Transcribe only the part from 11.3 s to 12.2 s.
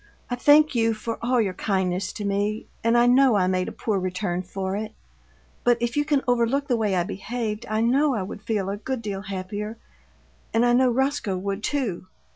would, too.